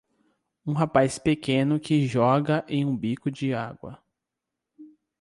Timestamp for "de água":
3.29-4.01